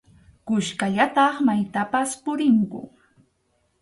[0.47, 2.81] Kuskallataq maytapas purinku.